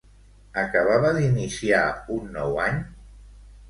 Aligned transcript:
Acabava 0.61 1.13
d'iniciar 1.19 1.85
un 2.19 2.29
nou 2.41 2.61
any? 2.69 2.85